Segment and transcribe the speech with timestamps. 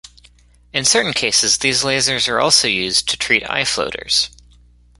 [0.73, 4.31] In certain cases these lasers are also used to treat eye floaters.